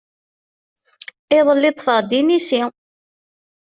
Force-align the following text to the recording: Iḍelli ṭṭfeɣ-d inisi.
Iḍelli 1.37 1.71
ṭṭfeɣ-d 1.73 2.11
inisi. 2.19 2.61